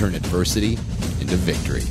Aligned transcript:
turn 0.00 0.14
adversity 0.14 0.78
into 1.20 1.36
victory. 1.36 1.82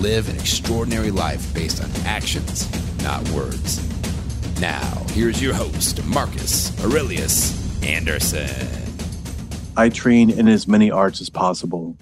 Live 0.00 0.28
an 0.28 0.34
extraordinary 0.34 1.12
life 1.12 1.54
based 1.54 1.80
on 1.80 1.88
actions, 2.04 2.68
not 3.00 3.22
words. 3.28 3.78
Now, 4.60 5.04
here's 5.10 5.40
your 5.40 5.54
host, 5.54 6.04
Marcus 6.04 6.76
Aurelius 6.82 7.80
Anderson. 7.84 8.66
I 9.76 9.88
train 9.88 10.30
in 10.30 10.48
as 10.48 10.66
many 10.66 10.90
arts 10.90 11.20
as 11.20 11.30
possible. 11.30 11.96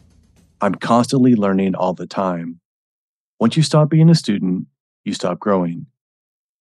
I'm 0.63 0.75
constantly 0.77 1.35
learning 1.35 1.75
all 1.75 1.93
the 1.93 2.07
time. 2.07 2.59
Once 3.39 3.55
you 3.55 3.63
stop 3.63 3.91
being 3.91 4.09
a 4.09 4.15
student, 4.15 4.69
you 5.05 5.13
stop 5.13 5.39
growing. 5.39 5.85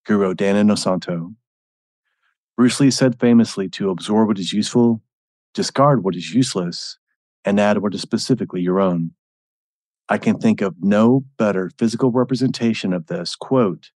Guro 0.06 0.36
Dan 0.36 0.56
Inosanto. 0.66 1.34
Bruce 2.58 2.78
Lee 2.78 2.90
said 2.90 3.18
famously 3.18 3.70
to 3.70 3.88
absorb 3.88 4.28
what 4.28 4.38
is 4.38 4.52
useful, 4.52 5.00
discard 5.54 6.04
what 6.04 6.14
is 6.14 6.34
useless, 6.34 6.98
and 7.44 7.82
what 7.82 7.94
is 7.94 8.00
specifically 8.00 8.60
your 8.60 8.80
own. 8.80 9.12
I 10.08 10.18
can 10.18 10.38
think 10.38 10.60
of 10.60 10.74
no 10.80 11.24
better 11.38 11.70
physical 11.78 12.10
representation 12.10 12.92
of 12.92 13.06
this 13.06 13.34
quote 13.34 13.90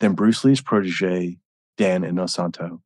than 0.00 0.14
Bruce 0.14 0.44
Lee's 0.44 0.60
protege, 0.60 1.38
Dan 1.78 2.02
Inosanto. 2.02 2.80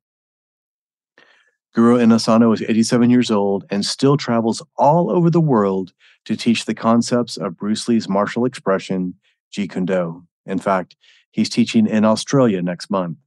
Guru 1.73 1.97
Inosanto 1.97 2.53
is 2.53 2.61
87 2.61 3.09
years 3.09 3.29
old 3.29 3.65
and 3.69 3.85
still 3.85 4.17
travels 4.17 4.63
all 4.77 5.11
over 5.11 5.29
the 5.29 5.41
world 5.41 5.93
to 6.25 6.35
teach 6.35 6.65
the 6.65 6.73
concepts 6.73 7.37
of 7.37 7.57
Bruce 7.57 7.87
Lee's 7.87 8.09
martial 8.09 8.45
expression, 8.45 9.13
Jeet 9.53 9.71
Kune 9.71 9.85
Do. 9.85 10.25
In 10.45 10.59
fact, 10.59 10.95
he's 11.29 11.49
teaching 11.49 11.85
in 11.85 12.05
Australia 12.05 12.61
next 12.61 12.89
month. 12.89 13.17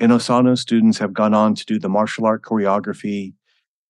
Inosanto 0.00 0.58
students 0.58 0.98
have 0.98 1.14
gone 1.14 1.32
on 1.32 1.54
to 1.54 1.64
do 1.64 1.78
the 1.78 1.88
martial 1.88 2.26
art 2.26 2.42
choreography 2.42 3.32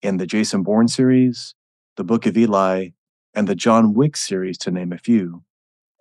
in 0.07 0.19
the 0.19 0.27
Jason 0.27 0.63
Bourne 0.63 0.87
series, 0.87 1.57
the 1.97 2.05
Book 2.05 2.27
of 2.27 2.37
Eli, 2.37 2.91
and 3.35 3.49
the 3.49 3.57
John 3.57 3.93
Wick 3.93 4.17
series, 4.17 4.57
to 4.59 4.71
name 4.71 4.93
a 4.93 4.99
few. 4.99 5.43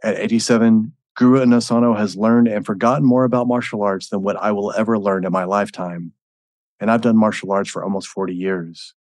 At 0.03 0.19
87, 0.19 0.93
Guro 1.17 1.43
Inosanto 1.43 1.97
has 1.97 2.15
learned 2.15 2.47
and 2.47 2.63
forgotten 2.63 3.03
more 3.03 3.23
about 3.23 3.47
martial 3.47 3.81
arts 3.81 4.09
than 4.09 4.21
what 4.21 4.35
I 4.35 4.51
will 4.51 4.71
ever 4.73 4.99
learn 4.99 5.25
in 5.25 5.31
my 5.31 5.43
lifetime. 5.43 6.13
And 6.79 6.91
I've 6.91 7.01
done 7.01 7.17
martial 7.17 7.51
arts 7.51 7.69
for 7.69 7.83
almost 7.83 8.07
40 8.07 8.35
years. 8.35 8.93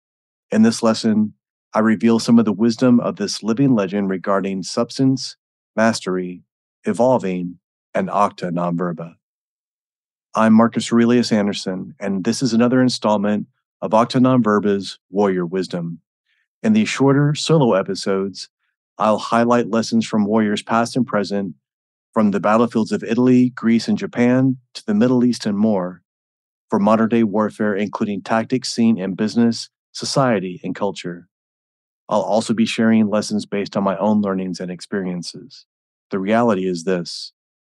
In 0.51 0.61
this 0.61 0.81
lesson, 0.81 1.33
I 1.73 1.79
reveal 1.79 2.19
some 2.19 2.39
of 2.39 2.45
the 2.45 2.53
wisdom 2.53 3.01
of 3.01 3.17
this 3.17 3.43
living 3.43 3.75
legend 3.75 4.09
regarding 4.09 4.63
substance, 4.63 5.35
mastery, 5.75 6.43
evolving, 6.85 7.59
and 7.93 8.09
acta 8.09 8.51
non 8.51 8.77
verba. 8.77 9.17
I'm 10.33 10.53
Marcus 10.53 10.93
Aurelius 10.93 11.31
Anderson, 11.33 11.93
and 11.99 12.23
this 12.23 12.41
is 12.41 12.53
another 12.53 12.81
installment 12.81 13.47
of 13.83 13.93
Acta 13.93 14.21
Verba's 14.39 14.97
Warrior 15.09 15.45
Wisdom. 15.45 15.99
In 16.63 16.71
these 16.71 16.87
shorter 16.87 17.35
solo 17.35 17.73
episodes, 17.73 18.47
I'll 18.97 19.17
highlight 19.17 19.71
lessons 19.71 20.07
from 20.07 20.23
warriors 20.23 20.63
past 20.63 20.95
and 20.95 21.05
present, 21.05 21.55
from 22.13 22.31
the 22.31 22.39
battlefields 22.39 22.93
of 22.93 23.03
Italy, 23.03 23.49
Greece, 23.49 23.89
and 23.89 23.97
Japan 23.97 24.55
to 24.75 24.85
the 24.85 24.93
Middle 24.93 25.25
East 25.25 25.45
and 25.45 25.57
more, 25.57 26.01
for 26.69 26.79
modern 26.79 27.09
day 27.09 27.23
warfare, 27.23 27.75
including 27.75 28.21
tactics 28.21 28.73
seen 28.73 28.97
in 28.97 29.15
business, 29.15 29.69
society, 29.91 30.61
and 30.63 30.73
culture. 30.73 31.27
I'll 32.07 32.21
also 32.21 32.53
be 32.53 32.65
sharing 32.65 33.09
lessons 33.09 33.45
based 33.45 33.75
on 33.75 33.83
my 33.83 33.97
own 33.97 34.21
learnings 34.21 34.61
and 34.61 34.71
experiences. 34.71 35.65
The 36.09 36.19
reality 36.19 36.65
is 36.67 36.85
this 36.85 37.33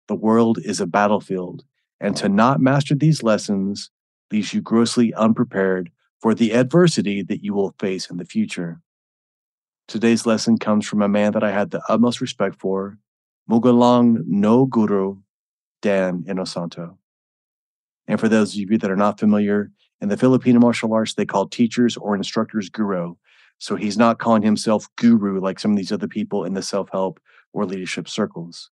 the 0.07 0.13
world 0.13 0.59
is 0.63 0.79
a 0.79 0.85
battlefield 0.85 1.63
and 1.99 2.15
to 2.17 2.29
not 2.29 2.61
master 2.61 2.93
these 2.93 3.23
lessons 3.23 3.89
leaves 4.31 4.53
you 4.53 4.61
grossly 4.61 5.11
unprepared 5.15 5.91
for 6.25 6.33
the 6.33 6.53
adversity 6.53 7.21
that 7.21 7.43
you 7.43 7.53
will 7.53 7.75
face 7.77 8.09
in 8.09 8.17
the 8.17 8.25
future. 8.25 8.81
Today's 9.87 10.25
lesson 10.25 10.57
comes 10.57 10.87
from 10.87 11.03
a 11.03 11.07
man 11.07 11.33
that 11.33 11.43
I 11.43 11.51
had 11.51 11.69
the 11.69 11.83
utmost 11.87 12.19
respect 12.19 12.59
for, 12.59 12.97
Magulang 13.47 14.23
no 14.25 14.65
Guru 14.65 15.17
Dan 15.83 16.23
Inosanto. 16.23 16.97
And 18.07 18.19
for 18.19 18.27
those 18.27 18.53
of 18.53 18.59
you 18.59 18.75
that 18.75 18.89
are 18.89 18.95
not 18.95 19.19
familiar, 19.19 19.69
in 20.01 20.09
the 20.09 20.17
Filipino 20.17 20.59
martial 20.59 20.95
arts, 20.95 21.13
they 21.13 21.27
call 21.27 21.47
teachers 21.47 21.95
or 21.95 22.15
instructors 22.15 22.71
guro. 22.71 23.17
So 23.59 23.75
he's 23.75 23.95
not 23.95 24.17
calling 24.17 24.41
himself 24.41 24.87
guru 24.95 25.39
like 25.39 25.59
some 25.59 25.73
of 25.73 25.77
these 25.77 25.91
other 25.91 26.07
people 26.07 26.43
in 26.43 26.55
the 26.55 26.63
self 26.63 26.89
help 26.91 27.19
or 27.53 27.67
leadership 27.67 28.09
circles. 28.09 28.71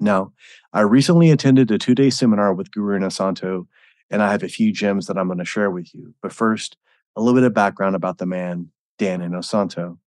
Now, 0.00 0.32
I 0.72 0.80
recently 0.80 1.30
attended 1.30 1.70
a 1.70 1.78
two 1.78 1.94
day 1.94 2.10
seminar 2.10 2.52
with 2.54 2.72
Guro 2.72 2.98
Inosanto, 2.98 3.68
and 4.10 4.20
I 4.20 4.32
have 4.32 4.42
a 4.42 4.48
few 4.48 4.72
gems 4.72 5.06
that 5.06 5.16
I'm 5.16 5.28
going 5.28 5.38
to 5.38 5.44
share 5.44 5.70
with 5.70 5.94
you. 5.94 6.12
But 6.20 6.32
first, 6.32 6.76
a 7.16 7.20
little 7.20 7.38
bit 7.38 7.46
of 7.46 7.54
background 7.54 7.96
about 7.96 8.18
the 8.18 8.26
man, 8.26 8.70
Dan 8.98 9.20
Inosanto. 9.20 9.98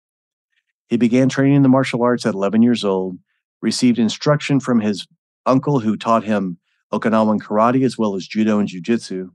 He 0.88 0.98
began 0.98 1.30
training 1.30 1.56
in 1.56 1.64
the 1.64 1.70
martial 1.70 2.04
arts 2.04 2.26
at 2.26 2.34
11 2.34 2.62
years 2.62 2.84
old, 2.84 3.18
received 3.62 4.00
instruction 4.00 4.60
from 4.60 4.82
his 4.82 5.08
uncle 5.46 5.80
who 5.80 5.96
taught 5.96 6.24
him 6.24 6.58
Okinawan 6.92 7.40
karate 7.40 7.86
as 7.86 7.98
well 7.98 8.16
as 8.16 8.28
judo 8.28 8.60
and 8.60 8.68
jujitsu. 8.68 9.30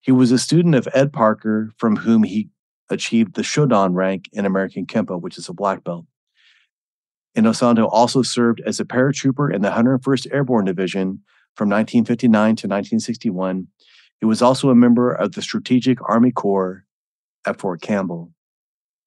He 0.00 0.10
was 0.10 0.32
a 0.32 0.38
student 0.38 0.74
of 0.74 0.88
Ed 0.94 1.12
Parker, 1.12 1.70
from 1.76 1.96
whom 1.96 2.24
he 2.24 2.48
achieved 2.90 3.34
the 3.34 3.42
Shodan 3.42 3.94
rank 3.94 4.28
in 4.32 4.44
American 4.44 4.86
Kenpo, 4.86 5.20
which 5.20 5.38
is 5.38 5.48
a 5.48 5.54
black 5.54 5.84
belt. 5.84 6.06
Inosanto 7.36 7.88
also 7.90 8.22
served 8.22 8.60
as 8.66 8.80
a 8.80 8.84
paratrooper 8.84 9.52
in 9.54 9.62
the 9.62 9.70
101st 9.70 10.32
Airborne 10.32 10.64
Division 10.64 11.20
from 11.54 11.68
1959 11.68 12.30
to 12.30 12.66
1961. 12.66 13.68
He 14.22 14.26
was 14.26 14.40
also 14.40 14.70
a 14.70 14.76
member 14.76 15.12
of 15.12 15.32
the 15.32 15.42
Strategic 15.42 15.98
Army 16.08 16.30
Corps 16.30 16.84
at 17.44 17.58
Fort 17.58 17.82
Campbell. 17.82 18.30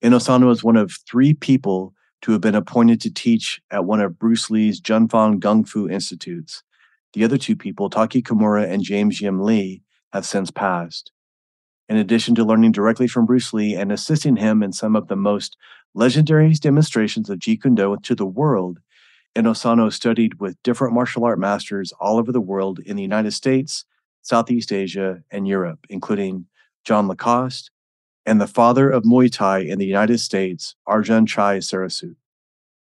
Inosanto 0.03 0.51
is 0.51 0.61
one 0.61 0.75
of 0.75 0.91
three 1.09 1.33
people 1.33 1.93
to 2.21 2.33
have 2.33 2.41
been 2.41 2.53
appointed 2.53 2.99
to 2.99 3.13
teach 3.13 3.61
at 3.71 3.85
one 3.85 4.01
of 4.01 4.19
Bruce 4.19 4.51
Lee's 4.51 4.81
Jun 4.81 5.07
Fan 5.07 5.39
Gung 5.39 5.65
Fu 5.65 5.87
Institutes. 5.87 6.63
The 7.13 7.23
other 7.23 7.37
two 7.37 7.55
people, 7.55 7.89
Taky 7.89 8.21
Kimura 8.21 8.69
and 8.69 8.83
James 8.83 9.21
Yimm 9.21 9.41
Lee, 9.41 9.83
have 10.11 10.25
since 10.25 10.51
passed. 10.51 11.13
In 11.87 11.95
addition 11.95 12.35
to 12.35 12.43
learning 12.43 12.73
directly 12.73 13.07
from 13.07 13.25
Bruce 13.25 13.53
Lee 13.53 13.73
and 13.73 13.93
assisting 13.93 14.35
him 14.35 14.61
in 14.61 14.73
some 14.73 14.97
of 14.97 15.07
the 15.07 15.15
most 15.15 15.55
legendary 15.93 16.51
demonstrations 16.55 17.29
of 17.29 17.39
Jeet 17.39 17.61
Kune 17.61 17.75
Do 17.75 17.95
to 18.03 18.15
the 18.15 18.25
world, 18.25 18.79
Inosanto 19.33 19.93
studied 19.93 20.41
with 20.41 20.61
different 20.61 20.93
martial 20.93 21.23
art 21.23 21.39
masters 21.39 21.93
all 22.01 22.17
over 22.17 22.33
the 22.33 22.41
world 22.41 22.79
in 22.79 22.97
the 22.97 23.01
United 23.01 23.31
States, 23.31 23.85
Southeast 24.25 24.73
Asia, 24.73 25.21
and 25.29 25.47
Europe, 25.47 25.85
including 25.87 26.47
John 26.83 27.07
Lacoste 27.07 27.69
and 28.25 28.41
the 28.41 28.47
father 28.47 28.89
of 28.89 29.03
Muay 29.03 29.31
Thai 29.31 29.59
in 29.59 29.77
the 29.77 29.85
United 29.85 30.17
States, 30.17 30.75
Ajarn 30.87 31.27
Chai 31.27 31.59
Sirisute. 31.59 32.15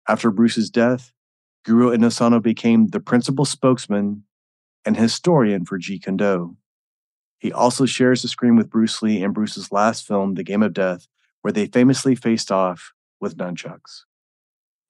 After 0.08 0.30
Bruce's 0.30 0.70
death, 0.70 1.12
Guru 1.64 1.90
Inosanto 1.90 2.40
became 2.40 2.88
the 2.88 3.00
principal 3.00 3.44
spokesman 3.44 4.22
and 4.84 4.96
historian 4.96 5.64
for 5.64 5.80
Jeet 5.80 6.04
Kune 6.04 6.16
Do. 6.16 6.56
He 7.40 7.52
also 7.52 7.86
shares 7.86 8.22
the 8.22 8.28
screen 8.28 8.54
with 8.54 8.70
Bruce 8.70 9.02
Lee 9.02 9.20
in 9.20 9.32
Bruce's 9.32 9.72
last 9.72 10.06
film, 10.06 10.34
The 10.34 10.44
Game 10.44 10.62
of 10.62 10.72
Death, 10.72 11.08
where 11.40 11.50
they 11.50 11.66
famously 11.66 12.14
faced 12.14 12.52
off 12.52 12.92
with 13.20 13.36
nunchucks. 13.36 14.02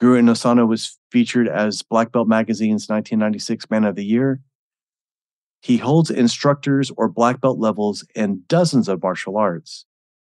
Guru 0.01 0.21
Inosanto 0.21 0.69
was 0.69 0.99
featured 1.11 1.49
as 1.49 1.81
Black 1.81 2.13
Belt 2.13 2.29
Magazine's 2.29 2.91
1996 2.91 3.71
Man 3.71 3.85
of 3.85 3.97
the 3.97 4.05
Year. 4.05 4.41
He 5.63 5.77
holds 5.77 6.11
instructors 6.11 6.91
or 6.97 7.09
black 7.09 7.41
belt 7.41 7.61
levels 7.61 8.05
in 8.17 8.43
dozens 8.49 8.89
of 8.89 9.01
martial 9.01 9.37
arts. 9.39 9.87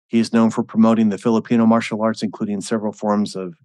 He 0.08 0.20
is 0.20 0.34
known 0.34 0.52
for 0.52 0.64
promoting 0.64 1.10
the 1.10 1.18
Filipino 1.18 1.66
martial 1.66 2.02
arts, 2.02 2.22
including 2.22 2.60
several 2.60 2.92
forms 2.92 3.34
of 3.34 3.56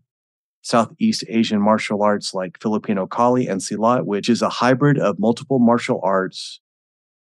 Southeast 0.62 1.24
Asian 1.28 1.60
martial 1.60 2.04
arts 2.04 2.32
like 2.32 2.62
Filipino 2.62 3.08
Kali 3.08 3.48
and 3.48 3.60
Silat, 3.60 4.04
which 4.06 4.28
is 4.28 4.40
a 4.40 4.48
hybrid 4.48 4.98
of 4.98 5.18
multiple 5.18 5.58
martial 5.58 6.00
arts 6.04 6.60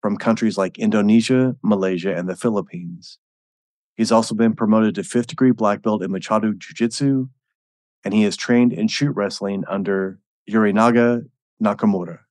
from 0.03 0.17
countries 0.17 0.59
like 0.59 0.77
Indonesia, 0.77 1.55
Malaysia, 1.63 2.13
and 2.13 2.29
the 2.29 2.37
Philippines. 2.37 3.19
He's 3.95 4.11
also 4.11 4.35
been 4.35 4.57
promoted 4.57 4.97
to 4.97 5.05
fifth 5.05 5.29
degree 5.29 5.53
black 5.53 5.83
belt 5.83 6.03
in 6.03 6.11
Machado 6.11 6.53
Jiu 6.53 6.75
Jitsu, 6.75 7.29
and 8.05 8.13
he 8.13 8.25
is 8.25 8.37
trained 8.37 8.73
in 8.73 8.89
shoot 8.89 9.13
wrestling 9.13 9.63
under 9.69 10.19
Yorinaga 10.51 11.29
Nakamura. 11.63 12.26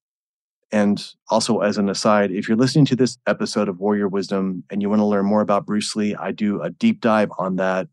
And 0.71 1.03
also, 1.29 1.59
as 1.59 1.77
an 1.77 1.89
aside, 1.89 2.31
if 2.31 2.47
you're 2.47 2.57
listening 2.57 2.85
to 2.85 2.95
this 2.95 3.17
episode 3.27 3.69
of 3.69 3.79
Warrior 3.79 4.07
Wisdom 4.07 4.63
and 4.69 4.81
you 4.81 4.89
want 4.89 5.00
to 5.00 5.06
learn 5.06 5.25
more 5.25 5.41
about 5.41 5.65
Bruce 5.65 5.95
Lee, 5.95 6.15
I 6.15 6.31
do 6.31 6.62
a 6.62 6.69
deep 6.69 7.01
dive 7.01 7.31
on 7.38 7.57
that 7.57 7.88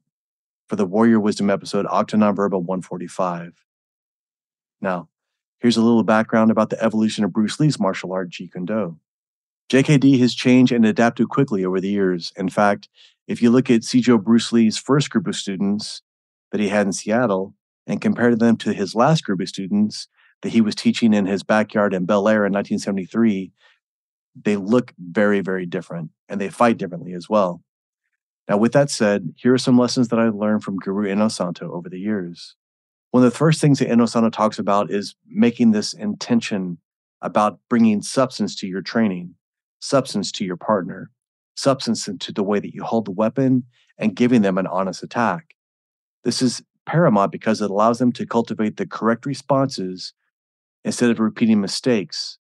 for 0.69 0.77
the 0.77 0.87
Warrior 0.87 1.21
Wisdom 1.21 1.51
episode 1.51 1.87
Acta 1.93 2.17
Verba 2.17 2.59
145. 2.59 3.53
Now, 4.81 5.09
here's 5.59 5.77
a 5.77 5.83
little 5.83 6.03
background 6.03 6.51
about 6.51 6.71
the 6.71 6.83
evolution 6.83 7.25
of 7.25 7.33
Bruce 7.33 7.61
Lee's 7.61 7.79
martial 7.79 8.13
art, 8.13 8.31
Jeet 8.31 8.53
Kune 8.53 8.65
Do. 8.65 8.99
JKD 9.71 10.19
has 10.21 10.35
changed 10.35 10.73
and 10.73 10.85
adapted 10.85 11.29
quickly 11.29 11.65
over 11.65 11.81
the 11.81 11.91
years. 11.91 12.33
In 12.37 12.49
fact, 12.49 12.89
if 13.29 13.41
you 13.43 13.51
look 13.51 13.71
at 13.71 13.83
Sijo 13.83 14.23
Bruce 14.23 14.53
Lee's 14.53 14.77
first 14.77 15.11
group 15.11 15.27
of 15.27 15.37
students 15.37 16.03
that 16.51 16.61
he 16.61 16.69
had 16.69 16.87
in 16.87 16.93
Seattle 16.93 17.55
and 17.87 18.01
compare 18.01 18.35
them 18.35 18.57
to 18.59 18.73
his 18.73 18.95
last 18.95 19.25
group 19.25 19.41
of 19.41 19.49
students 19.49 20.09
that 20.43 20.51
he 20.51 20.61
was 20.61 20.75
teaching 20.75 21.15
in 21.15 21.27
his 21.27 21.43
backyard 21.43 21.95
in 21.95 22.05
Bel 22.05 22.29
Air 22.29 22.45
in 22.45 22.53
1973, 22.53 23.53
they 24.41 24.57
look 24.57 24.93
very, 24.99 25.41
very 25.41 25.67
different 25.67 26.11
and 26.29 26.41
they 26.41 26.49
fight 26.49 26.79
differently 26.79 27.15
as 27.15 27.29
well. 27.29 27.63
Now, 28.49 28.57
with 28.57 28.73
that 28.73 28.91
said, 28.91 29.35
here 29.37 29.55
are 29.55 29.59
some 29.59 29.79
lessons 29.79 30.09
that 30.09 30.19
I 30.19 30.29
learned 30.29 30.65
from 30.65 30.79
Guru 30.79 31.07
Inosanto 31.07 31.63
over 31.63 31.89
the 31.89 32.01
years. 32.01 32.57
One 33.13 33.23
of 33.25 33.31
the 33.31 33.37
first 33.37 33.61
things 33.61 33.79
that 33.79 33.89
Inosanto 33.89 34.33
talks 34.33 34.59
about 34.59 34.91
is 34.91 35.15
making 35.29 35.71
this 35.71 35.93
intention 35.93 36.79
about 37.21 37.61
bringing 37.69 38.03
substance 38.03 38.57
to 38.57 38.67
your 38.67 38.83
training, 38.83 39.35
substance 39.81 40.33
to 40.33 40.45
your 40.45 40.57
partner, 40.57 41.11
substance 41.55 42.09
into 42.09 42.33
the 42.33 42.43
way 42.43 42.59
that 42.59 42.75
you 42.75 42.83
hold 42.83 43.05
the 43.05 43.13
weapon 43.13 43.65
and 43.99 44.17
giving 44.17 44.43
them 44.43 44.59
an 44.59 44.67
honest 44.67 45.03
attack. 45.03 45.55
This 46.25 46.43
is 46.43 46.63
paramount 46.87 47.31
because 47.31 47.61
it 47.61 47.71
allows 47.71 47.99
them 47.99 48.13
to 48.13 48.27
cultivate 48.27 48.77
the 48.77 48.87
correct 48.87 49.27
responses 49.27 50.15
instead 50.85 51.11
of 51.11 51.21
repeating 51.21 51.61
mistakes, 51.61 52.39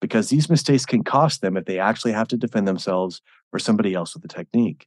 because 0.00 0.28
these 0.28 0.50
mistakes 0.50 0.84
can 0.84 1.04
cost 1.04 1.40
them 1.40 1.56
if 1.56 1.64
they 1.64 1.78
actually 1.78 2.12
have 2.12 2.28
to 2.28 2.36
defend 2.36 2.66
themselves 2.66 3.22
or 3.52 3.58
somebody 3.58 3.94
else 3.94 4.14
with 4.14 4.22
the 4.22 4.28
technique. 4.28 4.86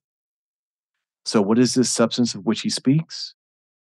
So, 1.26 1.42
what 1.42 1.58
is 1.58 1.74
this 1.74 1.92
substance 1.92 2.36
of 2.36 2.46
which 2.46 2.62
he 2.62 2.70
speaks? 2.70 3.34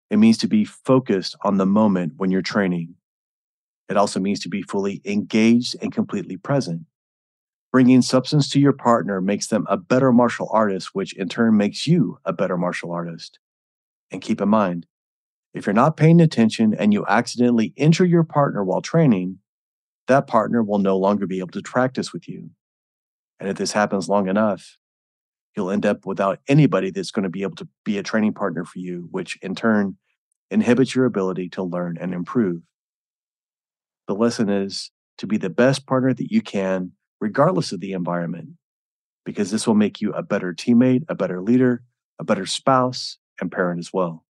It 0.10 0.18
means 0.18 0.38
to 0.40 0.48
be 0.48 0.66
focused 0.66 1.36
on 1.44 1.58
the 1.58 1.66
moment 1.66 2.14
when 2.18 2.32
you're 2.32 2.42
training. 2.42 2.96
It 3.90 3.98
also 3.98 4.20
means 4.20 4.40
to 4.42 4.50
be 4.50 4.62
fully 4.62 5.02
engaged 5.06 5.76
and 5.82 5.92
completely 5.92 6.38
present. 6.38 6.82
Bringing 7.72 8.02
substance 8.02 8.50
to 8.50 8.60
your 8.60 8.74
partner 8.74 9.22
makes 9.22 9.48
them 9.48 9.66
a 9.70 9.78
better 9.78 10.12
martial 10.12 10.50
artist, 10.52 10.90
which 10.94 11.14
in 11.14 11.30
turn 11.30 11.56
makes 11.56 11.88
you 11.88 12.20
a 12.26 12.34
better 12.34 12.58
martial 12.58 12.92
artist. 12.92 13.40
And 14.12 14.22
keep 14.22 14.42
in 14.42 14.50
mind, 14.50 14.86
if 15.54 15.66
you're 15.66 15.74
not 15.74 15.98
paying 15.98 16.22
attention 16.22 16.74
and 16.74 16.94
you 16.94 17.06
accidentally 17.08 17.74
injure 17.76 18.06
your 18.06 18.24
partner 18.24 18.64
while 18.64 18.82
training, 18.82 19.40
that 20.08 20.28
partner 20.28 20.64
will 20.64 20.80
no 20.80 20.98
longer 20.98 21.28
be 21.28 21.40
able 21.40 21.50
to 21.50 21.62
practice 21.62 22.14
with 22.14 22.28
you. 22.28 22.52
And 23.40 23.50
if 23.50 23.58
this 23.58 23.72
happens 23.72 24.08
long 24.08 24.28
enough, 24.28 24.78
you'll 25.56 25.72
end 25.72 25.86
up 25.86 26.06
without 26.06 26.40
anybody 26.48 26.92
that's 26.92 27.12
going 27.12 27.24
to 27.24 27.30
be 27.30 27.44
able 27.44 27.56
to 27.56 27.68
be 27.84 27.98
a 27.98 28.04
training 28.04 28.34
partner 28.34 28.64
for 28.64 28.80
you, 28.80 29.08
which 29.12 29.38
in 29.42 29.56
turn 29.56 29.98
inhibits 30.50 30.96
your 30.96 31.06
ability 31.06 31.50
to 31.50 31.64
learn 31.64 31.98
and 32.00 32.14
improve. 32.14 32.62
The 34.08 34.16
lesson 34.16 34.50
is 34.50 34.92
to 35.18 35.28
be 35.28 35.38
the 35.38 35.50
best 35.50 35.86
partner 35.86 36.14
that 36.14 36.32
you 36.32 36.42
can, 36.42 36.92
regardless 37.20 37.72
of 37.72 37.80
the 37.80 37.94
environment, 37.94 38.50
because 39.26 39.52
this 39.52 39.68
will 39.68 39.76
make 39.76 40.02
you 40.02 40.12
a 40.14 40.24
better 40.24 40.54
teammate, 40.54 41.04
a 41.10 41.16
better 41.16 41.42
leader, 41.42 41.84
a 42.20 42.24
better 42.24 42.46
spouse, 42.46 43.18
and 43.40 43.52
parent 43.52 43.80
as 43.80 43.92
well. 43.94 44.26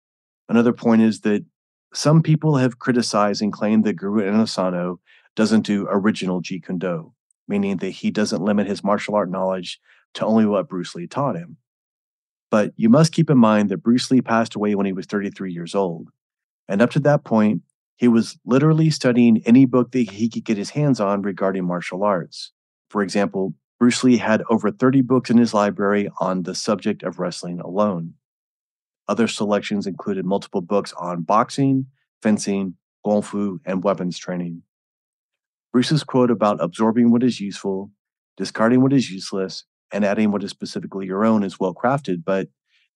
Another 0.51 0.74
point 0.74 1.01
is 1.01 1.21
that 1.21 1.45
some 1.94 2.21
people 2.21 2.57
have 2.57 2.77
criticized 2.77 3.42
and 3.42 3.53
claimed 3.53 3.86
that 3.86 3.94
Guru 3.94 4.21
Inosanto 4.30 4.98
doesn't 5.33 5.65
do 5.65 5.88
original 5.89 6.42
Jeet 6.42 6.65
Kune 6.65 6.77
Do, 6.77 7.13
meaning 7.48 7.77
that 7.77 7.92
he 7.92 8.12
doesn't 8.12 8.42
limit 8.42 8.68
his 8.68 8.83
martial 8.83 9.15
art 9.15 9.31
knowledge 9.31 9.80
to 10.15 10.25
only 10.25 10.45
what 10.45 10.68
Bruce 10.68 10.94
Lee 10.94 11.07
taught 11.07 11.38
him. 11.38 11.56
But 12.50 12.74
you 12.75 12.89
must 12.89 13.13
keep 13.13 13.30
in 13.30 13.38
mind 13.38 13.69
that 13.69 13.81
Bruce 13.81 14.12
Lee 14.12 14.19
passed 14.19 14.53
away 14.53 14.75
when 14.75 14.86
he 14.86 14.92
was 14.92 15.06
33 15.06 15.53
years 15.53 15.74
old. 15.74 16.09
And 16.68 16.81
up 16.81 16.92
to 16.92 17.00
that 17.00 17.24
point, 17.24 17.62
he 17.95 18.09
was 18.09 18.38
literally 18.45 18.89
studying 18.89 19.42
any 19.45 19.65
book 19.65 19.94
that 19.94 20.12
he 20.12 20.27
could 20.27 20.44
get 20.44 20.57
his 20.57 20.71
hands 20.71 21.00
on 21.00 21.21
regarding 21.21 21.63
martial 21.63 22.03
arts. 22.03 22.51
For 22.89 23.01
example, 23.01 23.53
Bruce 23.80 24.03
Lee 24.03 24.18
had 24.18 24.44
over 24.50 24.69
30 24.69 25.00
books 25.00 25.30
in 25.30 25.38
his 25.38 25.53
library 25.53 26.09
on 26.19 26.44
the 26.44 26.56
subject 26.56 27.03
of 27.03 27.19
wrestling 27.19 27.62
alone. 27.62 28.15
Other 29.11 29.27
selections 29.27 29.87
included 29.87 30.23
multiple 30.25 30.61
books 30.61 30.93
on 30.93 31.23
boxing, 31.23 31.87
fencing, 32.21 32.75
kung 33.05 33.21
fu, 33.21 33.59
and 33.65 33.83
weapons 33.83 34.17
training. 34.17 34.61
Bruce's 35.73 36.05
quote 36.05 36.31
about 36.31 36.63
absorbing 36.63 37.11
what 37.11 37.21
is 37.21 37.41
useful, 37.41 37.91
discarding 38.37 38.81
what 38.81 38.93
is 38.93 39.11
useless, 39.11 39.65
and 39.91 40.05
adding 40.05 40.31
what 40.31 40.45
is 40.45 40.49
specifically 40.49 41.07
your 41.07 41.25
own 41.25 41.43
is 41.43 41.59
well 41.59 41.73
crafted, 41.73 42.23
but 42.23 42.47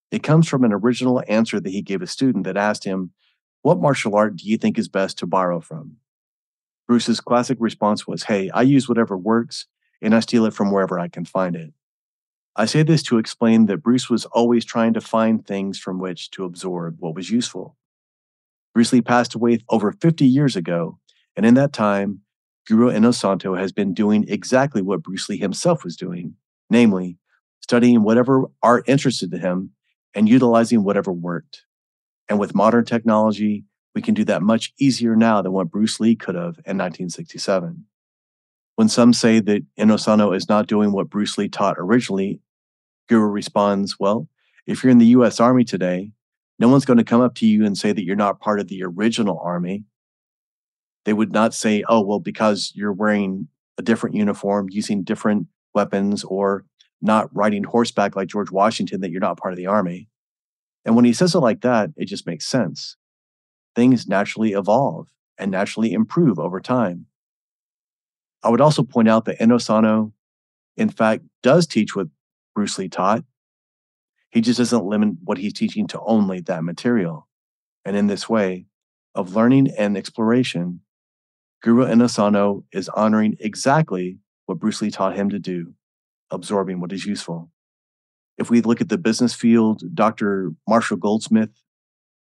it 0.09 0.23
comes 0.23 0.47
from 0.47 0.63
an 0.63 0.71
original 0.71 1.21
answer 1.27 1.59
that 1.59 1.69
he 1.69 1.81
gave 1.81 2.01
a 2.01 2.07
student 2.07 2.45
that 2.45 2.55
asked 2.55 2.85
him, 2.85 3.11
What 3.61 3.81
martial 3.81 4.15
art 4.15 4.37
do 4.37 4.47
you 4.47 4.55
think 4.55 4.79
is 4.79 4.87
best 4.87 5.17
to 5.17 5.27
borrow 5.27 5.59
from? 5.59 5.97
Bruce's 6.87 7.19
classic 7.19 7.57
response 7.59 8.07
was, 8.07 8.23
Hey, 8.23 8.49
I 8.51 8.61
use 8.61 8.87
whatever 8.87 9.17
works 9.17 9.65
and 10.01 10.15
I 10.15 10.21
steal 10.21 10.45
it 10.45 10.53
from 10.53 10.71
wherever 10.71 10.97
I 10.97 11.09
can 11.09 11.25
find 11.25 11.57
it. 11.57 11.73
I 12.55 12.65
say 12.65 12.83
this 12.83 13.03
to 13.03 13.17
explain 13.17 13.65
that 13.65 13.83
Bruce 13.83 14.09
was 14.09 14.25
always 14.25 14.63
trying 14.63 14.93
to 14.93 15.01
find 15.01 15.45
things 15.45 15.77
from 15.77 15.99
which 15.99 16.31
to 16.31 16.45
absorb 16.45 16.97
what 16.99 17.15
was 17.15 17.29
useful. 17.29 17.75
Bruce 18.73 18.93
Lee 18.93 19.01
passed 19.01 19.35
away 19.35 19.59
over 19.69 19.91
50 19.91 20.25
years 20.25 20.55
ago, 20.55 20.99
and 21.35 21.45
in 21.45 21.53
that 21.55 21.73
time, 21.73 22.21
Guru 22.67 22.89
Inosanto 22.89 23.57
has 23.57 23.71
been 23.71 23.93
doing 23.93 24.25
exactly 24.27 24.81
what 24.81 25.03
Bruce 25.03 25.29
Lee 25.29 25.37
himself 25.37 25.83
was 25.83 25.95
doing 25.95 26.35
namely, 26.69 27.17
studying 27.61 28.03
whatever 28.03 28.45
art 28.63 28.83
interested 28.87 29.31
him 29.33 29.71
and 30.13 30.29
utilizing 30.29 30.83
whatever 30.83 31.11
worked. 31.11 31.63
And 32.29 32.39
with 32.39 32.55
modern 32.55 32.85
technology, 32.85 33.65
we 33.93 34.01
can 34.01 34.13
do 34.13 34.23
that 34.25 34.41
much 34.41 34.73
easier 34.79 35.15
now 35.15 35.41
than 35.41 35.51
what 35.51 35.69
Bruce 35.69 35.99
Lee 35.99 36.15
could 36.15 36.35
have 36.35 36.57
in 36.65 36.77
1967. 36.77 37.85
When 38.75 38.89
some 38.89 39.13
say 39.13 39.39
that 39.39 39.63
Inosanto 39.79 40.35
is 40.35 40.49
not 40.49 40.67
doing 40.67 40.91
what 40.91 41.09
Bruce 41.09 41.37
Lee 41.37 41.47
taught 41.47 41.77
originally, 41.77 42.41
Guru 43.07 43.27
responds, 43.27 43.99
Well, 43.99 44.27
if 44.65 44.83
you're 44.83 44.91
in 44.91 44.97
the 44.97 45.05
US 45.07 45.39
Army 45.39 45.63
today, 45.63 46.11
no 46.59 46.69
one's 46.69 46.85
going 46.85 46.97
to 46.97 47.03
come 47.03 47.21
up 47.21 47.35
to 47.35 47.45
you 47.45 47.65
and 47.65 47.77
say 47.77 47.91
that 47.91 48.03
you're 48.03 48.15
not 48.15 48.39
part 48.39 48.59
of 48.59 48.67
the 48.67 48.83
original 48.83 49.39
Army. 49.43 49.83
They 51.03 51.13
would 51.13 51.31
not 51.31 51.53
say, 51.53 51.83
Oh, 51.87 52.01
well, 52.01 52.19
because 52.19 52.71
you're 52.75 52.93
wearing 52.93 53.47
a 53.77 53.81
different 53.81 54.15
uniform, 54.15 54.67
using 54.69 55.03
different 55.03 55.47
weapons 55.73 56.23
or 56.23 56.65
not 57.01 57.29
riding 57.35 57.63
horseback 57.63 58.15
like 58.15 58.29
George 58.29 58.51
Washington 58.51 59.01
that 59.01 59.11
you're 59.11 59.19
not 59.19 59.37
part 59.37 59.53
of 59.53 59.57
the 59.57 59.67
army. 59.67 60.09
And 60.85 60.95
when 60.95 61.05
he 61.05 61.13
says 61.13 61.35
it 61.35 61.39
like 61.39 61.61
that, 61.61 61.91
it 61.97 62.05
just 62.05 62.27
makes 62.27 62.45
sense. 62.45 62.95
Things 63.75 64.07
naturally 64.07 64.53
evolve 64.53 65.09
and 65.37 65.51
naturally 65.51 65.91
improve 65.93 66.39
over 66.39 66.61
time. 66.61 67.07
I 68.43 68.49
would 68.49 68.61
also 68.61 68.83
point 68.83 69.09
out 69.09 69.25
that 69.25 69.39
Inosanto, 69.39 70.13
in 70.77 70.89
fact, 70.89 71.23
does 71.41 71.67
teach 71.67 71.95
what 71.95 72.07
Bruce 72.55 72.79
Lee 72.79 72.89
taught. 72.89 73.23
He 74.31 74.41
just 74.41 74.57
doesn't 74.57 74.85
limit 74.85 75.17
what 75.23 75.37
he's 75.37 75.53
teaching 75.53 75.85
to 75.87 76.01
only 76.01 76.39
that 76.41 76.63
material. 76.63 77.27
And 77.83 77.95
in 77.95 78.07
this 78.07 78.27
way 78.27 78.65
of 79.13 79.35
learning 79.35 79.71
and 79.77 79.95
exploration, 79.95 80.81
Guru 81.61 81.85
Inosanto 81.85 82.63
is 82.71 82.89
honoring 82.89 83.37
exactly 83.39 84.19
what 84.45 84.59
Bruce 84.59 84.81
Lee 84.81 84.91
taught 84.91 85.15
him 85.15 85.29
to 85.29 85.39
do, 85.39 85.73
absorbing 86.31 86.79
what 86.79 86.91
is 86.91 87.05
useful. 87.05 87.51
If 88.37 88.49
we 88.49 88.61
look 88.61 88.81
at 88.81 88.89
the 88.89 88.97
business 88.97 89.33
field, 89.33 89.83
Dr. 89.93 90.51
Marshall 90.67 90.97
Goldsmith 90.97 91.61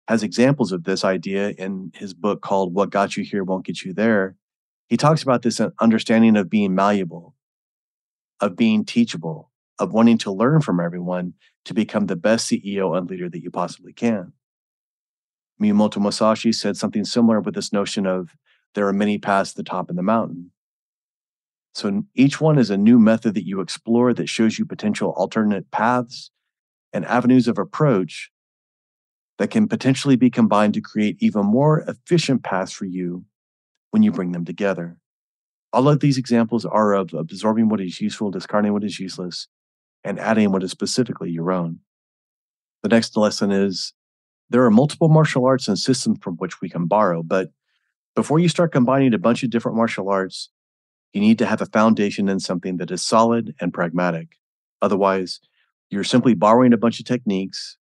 has 0.09 0.23
examples 0.23 0.73
of 0.73 0.85
this 0.85 1.05
idea 1.05 1.51
in 1.51 1.93
his 1.95 2.15
book 2.15 2.43
called 2.43 2.75
What 2.75 2.91
Got 2.91 3.17
You 3.17 3.23
Here 3.23 3.45
Won't 3.45 3.65
Get 3.65 3.83
You 3.83 3.93
There. 3.93 4.35
He 4.89 4.97
talks 4.97 5.23
about 5.23 5.43
this 5.43 5.61
understanding 5.81 6.37
of 6.37 6.51
being 6.51 6.75
malleable, 6.75 7.37
of 8.41 8.57
being 8.57 8.85
teachable, 8.85 9.50
of 9.81 9.93
wanting 9.93 10.19
to 10.19 10.31
learn 10.31 10.61
from 10.61 10.79
everyone 10.79 11.33
to 11.65 11.75
become 11.75 12.07
the 12.07 12.15
best 12.17 12.49
CEO 12.49 12.97
and 12.97 13.09
leader 13.09 13.29
that 13.29 13.43
you 13.43 13.51
possibly 13.51 13.93
can. 13.93 14.33
Miyamoto 15.61 15.97
Musashi 15.97 16.53
said 16.53 16.77
something 16.77 17.05
similar 17.05 17.41
with 17.41 17.55
this 17.55 17.73
notion 17.73 18.07
of 18.07 18.37
there 18.75 18.87
are 18.87 18.93
many 18.93 19.19
paths 19.19 19.51
to 19.51 19.57
the 19.57 19.63
top 19.69 19.91
of 19.91 19.97
the 19.97 20.03
mountain. 20.03 20.53
So 21.75 22.05
each 22.15 22.41
one 22.41 22.59
is 22.59 22.71
a 22.71 22.77
new 22.77 22.99
method 22.99 23.35
that 23.35 23.47
you 23.47 23.61
explore 23.61 24.13
that 24.15 24.29
shows 24.29 24.59
you 24.59 24.67
potential 24.67 25.11
alternate 25.17 25.71
paths 25.71 26.31
and 26.93 27.05
avenues 27.07 27.49
of 27.49 27.59
approach 27.59 28.31
that 29.39 29.51
can 29.51 29.69
potentially 29.69 30.17
be 30.17 30.31
combined 30.31 30.75
to 30.75 30.81
create 30.81 31.17
even 31.21 31.47
more 31.47 31.81
efficient 31.81 32.43
paths 32.43 32.73
for 32.73 32.85
you 32.85 33.25
when 33.91 34.03
you 34.03 34.13
bring 34.13 34.33
them 34.33 34.45
together. 34.45 34.99
All 35.73 35.89
of 35.89 36.01
these 36.01 36.19
examples 36.19 36.67
are 36.67 36.93
of 36.93 37.15
absorbing 37.15 37.69
what 37.69 37.81
is 37.81 38.01
useful, 38.01 38.31
discarding 38.31 38.73
what 38.73 38.85
is 38.85 38.99
useless, 38.99 39.47
and 40.05 40.19
adding 40.19 40.53
what 40.53 40.63
is 40.63 40.71
specifically 40.71 41.31
your 41.31 41.53
own. 41.53 41.81
The 42.83 42.89
next 42.89 43.17
lesson 43.17 43.51
is 43.51 43.93
there 44.49 44.65
are 44.65 44.71
multiple 44.71 45.09
martial 45.09 45.47
arts 45.47 45.69
and 45.69 45.79
systems 45.79 46.19
from 46.21 46.37
which 46.37 46.61
we 46.61 46.69
can 46.69 46.87
borrow, 46.87 47.23
but 47.23 47.51
before 48.17 48.39
you 48.39 48.49
start 48.49 48.73
combining 48.73 49.15
a 49.15 49.19
bunch 49.19 49.43
of 49.43 49.51
different 49.51 49.77
martial 49.77 50.09
arts, 50.09 50.51
you 51.13 51.21
need 51.21 51.39
to 51.39 51.47
have 51.47 51.61
a 51.61 51.67
foundation 51.67 52.29
in 52.29 52.41
something 52.41 52.77
that 52.79 52.91
is 52.91 53.03
solid 53.03 53.55
and 53.61 53.73
pragmatic. 53.73 54.39
Otherwise, 54.83 55.41
you're 55.91 56.05
simply 56.05 56.35
borrowing 56.35 56.73
a 56.73 56.79
bunch 56.79 57.01
of 57.01 57.07
techniques 57.07 57.77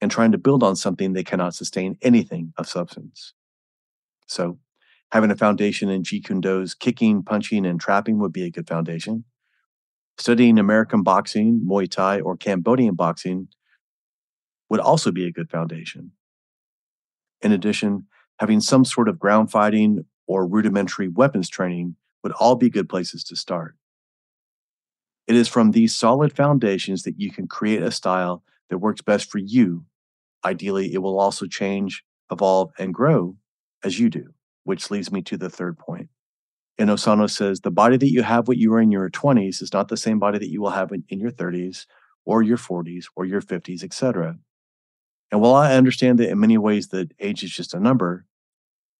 and 0.00 0.10
trying 0.10 0.32
to 0.32 0.38
build 0.38 0.62
on 0.62 0.76
something 0.76 1.12
that 1.12 1.26
cannot 1.26 1.54
sustain 1.54 1.96
anything 2.02 2.52
of 2.56 2.68
substance. 2.68 3.34
So, 4.26 4.58
having 5.12 5.30
a 5.30 5.36
foundation 5.36 5.88
in 5.88 6.02
Jeet 6.02 6.24
Kune 6.24 6.40
Do's 6.40 6.74
kicking, 6.74 7.22
punching, 7.22 7.64
and 7.64 7.80
trapping 7.80 8.18
would 8.18 8.32
be 8.32 8.44
a 8.44 8.50
good 8.50 8.66
foundation. 8.66 9.24
Studying 10.18 10.58
American 10.58 11.02
boxing, 11.02 11.60
Muay 11.66 11.90
Thai, 11.90 12.20
or 12.20 12.36
Cambodian 12.36 12.94
boxing 12.94 13.48
would 14.68 14.80
also 14.80 15.10
be 15.10 15.26
a 15.26 15.32
good 15.32 15.50
foundation. 15.50 16.12
In 17.40 17.52
addition, 17.52 18.06
having 18.38 18.60
some 18.60 18.84
sort 18.84 19.08
of 19.08 19.18
ground 19.18 19.50
fighting 19.50 20.04
or 20.26 20.46
rudimentary 20.46 21.08
weapons 21.08 21.48
training 21.48 21.96
would 22.22 22.32
all 22.32 22.54
be 22.54 22.70
good 22.70 22.88
places 22.88 23.24
to 23.24 23.36
start. 23.36 23.76
It 25.26 25.36
is 25.36 25.48
from 25.48 25.70
these 25.70 25.94
solid 25.94 26.34
foundations 26.34 27.02
that 27.02 27.18
you 27.18 27.30
can 27.30 27.46
create 27.46 27.82
a 27.82 27.90
style 27.90 28.42
that 28.70 28.78
works 28.78 29.02
best 29.02 29.30
for 29.30 29.38
you. 29.38 29.84
Ideally, 30.44 30.92
it 30.92 30.98
will 30.98 31.18
also 31.18 31.46
change, 31.46 32.04
evolve, 32.30 32.72
and 32.78 32.92
grow 32.94 33.36
as 33.84 33.98
you 33.98 34.08
do, 34.10 34.34
which 34.64 34.90
leads 34.90 35.12
me 35.12 35.22
to 35.22 35.36
the 35.36 35.50
third 35.50 35.78
point. 35.78 36.08
Inosanto 36.80 37.30
says 37.30 37.60
the 37.60 37.70
body 37.70 37.96
that 37.96 38.10
you 38.10 38.22
have 38.22 38.48
when 38.48 38.58
you 38.58 38.70
were 38.70 38.80
in 38.80 38.90
your 38.90 39.10
20s 39.10 39.62
is 39.62 39.72
not 39.72 39.88
the 39.88 39.96
same 39.96 40.18
body 40.18 40.38
that 40.38 40.48
you 40.48 40.60
will 40.60 40.70
have 40.70 40.90
in, 40.92 41.04
in 41.08 41.20
your 41.20 41.30
30s 41.30 41.86
or 42.24 42.42
your 42.42 42.56
40s 42.56 43.06
or 43.14 43.24
your 43.24 43.42
50s, 43.42 43.84
etc. 43.84 44.38
And 45.30 45.40
while 45.40 45.54
I 45.54 45.74
understand 45.74 46.18
that 46.18 46.30
in 46.30 46.40
many 46.40 46.58
ways 46.58 46.88
that 46.88 47.12
age 47.20 47.42
is 47.42 47.50
just 47.50 47.74
a 47.74 47.80
number, 47.80 48.26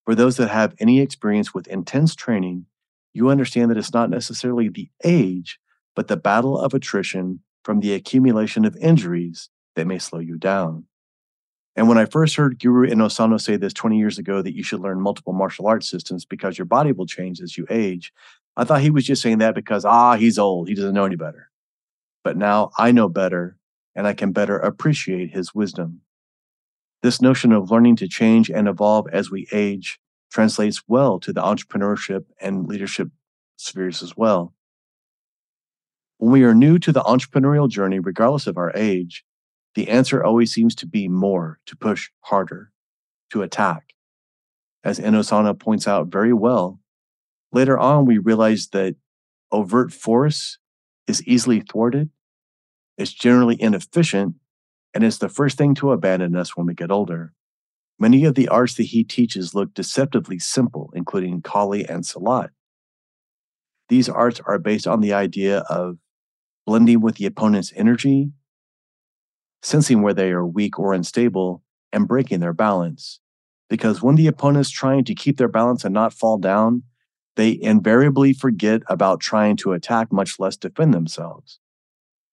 for 0.05 0.15
those 0.15 0.37
that 0.37 0.49
have 0.49 0.75
any 0.79 0.99
experience 0.99 1.53
with 1.53 1.67
intense 1.67 2.15
training, 2.15 2.65
you 3.13 3.29
understand 3.29 3.71
that 3.71 3.77
it's 3.77 3.93
not 3.93 4.09
necessarily 4.09 4.67
the 4.67 4.89
age, 5.03 5.59
but 5.95 6.07
the 6.07 6.17
battle 6.17 6.59
of 6.59 6.73
attrition 6.73 7.39
from 7.63 7.79
the 7.79 7.93
accumulation 7.93 8.65
of 8.65 8.75
injuries 8.77 9.49
that 9.75 9.87
may 9.87 9.99
slow 9.99 10.19
you 10.19 10.37
down. 10.37 10.85
And 11.75 11.87
when 11.87 11.97
I 11.97 12.05
first 12.05 12.35
heard 12.35 12.59
Guru 12.59 12.87
Inosanto 12.87 13.41
say 13.41 13.57
this 13.57 13.73
20 13.73 13.97
years 13.97 14.19
ago 14.19 14.41
that 14.41 14.55
you 14.55 14.63
should 14.63 14.79
learn 14.79 15.01
multiple 15.01 15.33
martial 15.33 15.67
arts 15.67 15.89
systems 15.89 16.23
because 16.23 16.57
your 16.57 16.65
body 16.65 16.91
will 16.91 17.07
change 17.07 17.41
as 17.41 17.57
you 17.57 17.65
age, 17.69 18.13
I 18.55 18.63
thought 18.63 18.81
he 18.81 18.91
was 18.91 19.05
just 19.05 19.21
saying 19.21 19.39
that 19.39 19.55
because, 19.55 19.83
ah, 19.83 20.15
he's 20.15 20.37
old. 20.37 20.67
He 20.67 20.75
doesn't 20.75 20.93
know 20.93 21.05
any 21.05 21.15
better. 21.15 21.49
But 22.23 22.37
now 22.37 22.71
I 22.77 22.91
know 22.91 23.09
better 23.09 23.57
and 23.95 24.05
I 24.05 24.13
can 24.13 24.31
better 24.31 24.57
appreciate 24.57 25.31
his 25.31 25.53
wisdom. 25.53 26.01
This 27.01 27.21
notion 27.21 27.51
of 27.51 27.71
learning 27.71 27.97
to 27.97 28.07
change 28.07 28.49
and 28.49 28.67
evolve 28.67 29.07
as 29.11 29.29
we 29.29 29.47
age 29.51 29.99
translates 30.31 30.83
well 30.87 31.19
to 31.19 31.33
the 31.33 31.41
entrepreneurship 31.41 32.25
and 32.39 32.67
leadership 32.67 33.09
spheres 33.57 34.01
as 34.01 34.15
well. 34.15 34.53
When 36.17 36.31
we 36.31 36.43
are 36.43 36.55
new 36.55 36.79
to 36.79 36.91
the 36.91 37.01
entrepreneurial 37.01 37.69
journey, 37.69 37.99
regardless 37.99 38.47
of 38.47 38.57
our 38.57 38.71
age, 38.75 39.25
the 39.75 39.89
answer 39.89 40.23
always 40.23 40.53
seems 40.53 40.75
to 40.75 40.85
be 40.85 41.07
more, 41.07 41.59
to 41.65 41.75
push 41.75 42.09
harder, 42.21 42.71
to 43.31 43.41
attack. 43.41 43.93
As 44.83 44.99
Inosanto 44.99 45.57
points 45.57 45.87
out 45.87 46.07
very 46.07 46.33
well, 46.33 46.79
later 47.51 47.77
on 47.77 48.05
we 48.05 48.17
realize 48.17 48.67
that 48.73 48.95
overt 49.51 49.91
force 49.91 50.57
is 51.07 51.25
easily 51.27 51.61
thwarted, 51.61 52.09
it's 52.97 53.13
generally 53.13 53.59
inefficient, 53.59 54.35
and 54.93 55.03
it's 55.03 55.17
the 55.17 55.29
first 55.29 55.57
thing 55.57 55.73
to 55.75 55.91
abandon 55.91 56.35
us 56.35 56.55
when 56.55 56.67
we 56.67 56.73
get 56.73 56.91
older. 56.91 57.33
Many 57.99 58.25
of 58.25 58.35
the 58.35 58.47
arts 58.47 58.75
that 58.75 58.83
he 58.83 59.03
teaches 59.03 59.55
look 59.55 59.73
deceptively 59.73 60.39
simple, 60.39 60.91
including 60.93 61.41
Kali 61.41 61.87
and 61.87 62.03
Silat. 62.03 62.49
These 63.89 64.09
arts 64.09 64.41
are 64.45 64.59
based 64.59 64.87
on 64.87 65.01
the 65.01 65.13
idea 65.13 65.59
of 65.69 65.97
blending 66.65 67.01
with 67.01 67.15
the 67.15 67.25
opponent's 67.25 67.73
energy, 67.75 68.31
sensing 69.63 70.03
where 70.03 70.13
they 70.13 70.31
are 70.31 70.45
weak 70.45 70.77
or 70.77 70.93
unstable, 70.93 71.63
and 71.91 72.07
breaking 72.07 72.39
their 72.39 72.53
balance. 72.53 73.19
Because 73.69 74.03
when 74.03 74.15
the 74.15 74.27
opponent 74.27 74.67
is 74.67 74.71
trying 74.71 75.03
to 75.05 75.15
keep 75.15 75.37
their 75.37 75.47
balance 75.47 75.83
and 75.83 75.93
not 75.93 76.13
fall 76.13 76.37
down, 76.37 76.83
they 77.35 77.57
invariably 77.59 78.33
forget 78.33 78.83
about 78.87 79.19
trying 79.19 79.57
to 79.57 79.73
attack, 79.73 80.11
much 80.11 80.39
less 80.39 80.55
defend 80.55 80.93
themselves. 80.93 81.59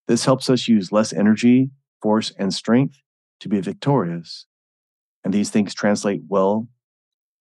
This 0.08 0.26
helps 0.26 0.50
us 0.50 0.68
use 0.68 0.92
less 0.92 1.12
energy 1.12 1.70
force, 2.00 2.32
and 2.38 2.52
strength 2.52 2.98
to 3.40 3.48
be 3.48 3.60
victorious. 3.60 4.46
And 5.24 5.32
these 5.32 5.50
things 5.50 5.74
translate 5.74 6.22
well 6.28 6.68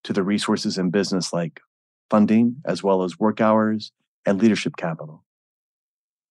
to 0.04 0.14
the 0.14 0.24
resources 0.24 0.78
in 0.78 0.90
business 0.90 1.34
like 1.34 1.62
funding, 2.10 2.58
as 2.66 2.84
well 2.84 3.04
as 3.04 3.20
work 3.20 3.42
hours 3.42 3.92
and 4.26 4.42
leadership 4.42 4.76
capital. 4.78 5.24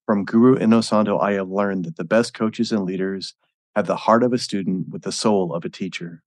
From 0.07 0.25
Guru 0.25 0.57
Inosanto, 0.57 1.21
I 1.23 1.33
have 1.33 1.50
learned 1.50 1.85
that 1.85 1.97
the 1.97 2.05
best 2.05 2.35
coaches 2.35 2.73
and 2.73 2.85
leaders 2.85 3.35
have 3.78 3.87
the 3.87 3.94
heart 3.94 4.25
of 4.25 4.32
a 4.32 4.38
student 4.38 4.88
with 4.88 5.02
the 5.02 5.12
soul 5.12 5.54
of 5.54 5.64
a 5.64 5.68
teacher. 5.68 6.20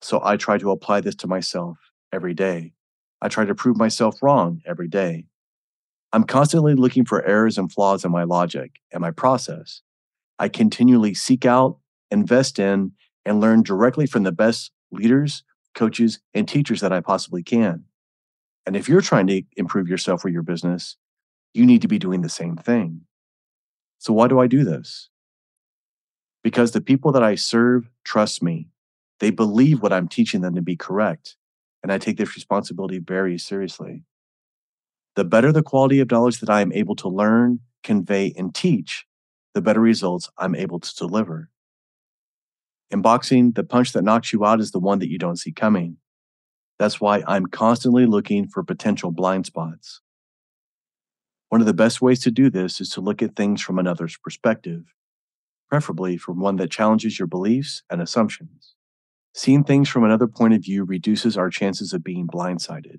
So 0.00 0.18
I 0.24 0.38
try 0.38 0.56
to 0.56 0.70
apply 0.70 1.02
this 1.02 1.14
to 1.16 1.26
myself 1.26 1.76
every 2.10 2.32
day. 2.32 2.72
I 3.20 3.28
try 3.28 3.44
to 3.44 3.54
prove 3.54 3.76
myself 3.76 4.22
wrong 4.22 4.62
every 4.66 4.88
day. 4.88 5.26
I'm 6.14 6.24
constantly 6.24 6.74
looking 6.74 7.04
for 7.04 7.22
errors 7.26 7.58
and 7.58 7.70
flaws 7.70 8.02
in 8.02 8.10
my 8.10 8.24
logic 8.24 8.80
and 8.92 9.02
my 9.02 9.10
process 9.10 9.82
I 10.38 10.48
continually 10.48 11.14
seek 11.14 11.44
out, 11.44 11.78
invest 12.10 12.58
in, 12.58 12.92
and 13.24 13.40
learn 13.40 13.62
directly 13.62 14.06
from 14.06 14.22
the 14.22 14.32
best 14.32 14.72
leaders, 14.90 15.44
coaches, 15.74 16.18
and 16.32 16.48
teachers 16.48 16.80
that 16.80 16.92
I 16.92 17.00
possibly 17.00 17.42
can. 17.42 17.84
And 18.66 18.74
if 18.74 18.88
you're 18.88 19.00
trying 19.00 19.26
to 19.28 19.42
improve 19.56 19.86
yourself 19.86 20.24
or 20.24 20.30
your 20.30 20.42
business, 20.42 20.96
you 21.52 21.66
need 21.66 21.82
to 21.82 21.88
be 21.88 21.98
doing 21.98 22.22
the 22.22 22.28
same 22.28 22.56
thing. 22.56 23.02
So, 23.98 24.12
why 24.12 24.28
do 24.28 24.40
I 24.40 24.46
do 24.46 24.64
this? 24.64 25.10
Because 26.44 26.70
the 26.70 26.80
people 26.80 27.10
that 27.12 27.24
I 27.24 27.34
serve 27.34 27.90
trust 28.04 28.42
me. 28.42 28.68
They 29.18 29.30
believe 29.30 29.80
what 29.80 29.92
I'm 29.92 30.06
teaching 30.06 30.42
them 30.42 30.54
to 30.54 30.62
be 30.62 30.76
correct. 30.76 31.36
And 31.82 31.90
I 31.90 31.98
take 31.98 32.18
this 32.18 32.36
responsibility 32.36 32.98
very 32.98 33.38
seriously. 33.38 34.04
The 35.16 35.24
better 35.24 35.52
the 35.52 35.62
quality 35.62 36.00
of 36.00 36.10
knowledge 36.10 36.40
that 36.40 36.50
I 36.50 36.60
am 36.60 36.72
able 36.72 36.96
to 36.96 37.08
learn, 37.08 37.60
convey, 37.82 38.34
and 38.36 38.54
teach, 38.54 39.06
the 39.54 39.62
better 39.62 39.80
results 39.80 40.28
I'm 40.36 40.54
able 40.54 40.80
to 40.80 40.94
deliver. 40.94 41.50
In 42.90 43.00
boxing, 43.02 43.52
the 43.52 43.64
punch 43.64 43.92
that 43.92 44.04
knocks 44.04 44.32
you 44.32 44.44
out 44.44 44.60
is 44.60 44.72
the 44.72 44.80
one 44.80 44.98
that 44.98 45.10
you 45.10 45.18
don't 45.18 45.38
see 45.38 45.52
coming. 45.52 45.96
That's 46.78 47.00
why 47.00 47.22
I'm 47.26 47.46
constantly 47.46 48.06
looking 48.06 48.48
for 48.48 48.62
potential 48.62 49.10
blind 49.10 49.46
spots. 49.46 50.00
One 51.48 51.60
of 51.60 51.66
the 51.66 51.74
best 51.74 52.02
ways 52.02 52.20
to 52.20 52.30
do 52.30 52.50
this 52.50 52.80
is 52.80 52.90
to 52.90 53.00
look 53.00 53.22
at 53.22 53.36
things 53.36 53.62
from 53.62 53.78
another's 53.78 54.16
perspective, 54.16 54.92
preferably 55.74 56.16
from 56.16 56.38
one 56.38 56.54
that 56.54 56.70
challenges 56.70 57.18
your 57.18 57.26
beliefs 57.26 57.82
and 57.90 58.00
assumptions. 58.00 58.76
Seeing 59.34 59.64
things 59.64 59.88
from 59.88 60.04
another 60.04 60.28
point 60.28 60.54
of 60.54 60.62
view 60.62 60.84
reduces 60.84 61.36
our 61.36 61.50
chances 61.50 61.92
of 61.92 62.04
being 62.04 62.28
blindsided. 62.28 62.98